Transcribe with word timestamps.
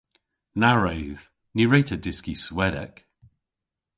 Na 0.59 0.71
wredh. 0.77 1.23
Ny 1.55 1.63
wre'ta 1.67 1.97
dyski 2.03 2.35
Swedek. 2.45 2.95